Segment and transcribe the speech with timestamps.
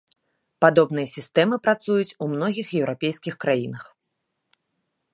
[0.63, 3.89] Падобныя сістэмы працуюць у многіх еўрапейскіх краінах.